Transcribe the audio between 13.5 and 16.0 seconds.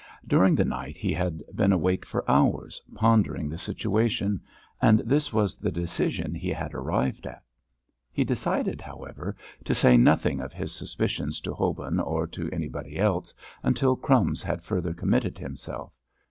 until "Crumbs" had further committed himself.